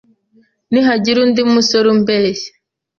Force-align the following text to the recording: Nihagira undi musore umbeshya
Nihagira 0.71 1.17
undi 1.25 1.41
musore 1.53 1.87
umbeshya 1.95 2.51